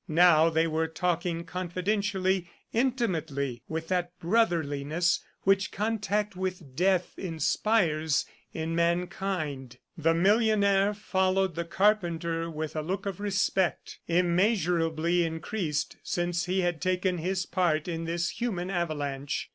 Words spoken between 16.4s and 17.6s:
he had taken his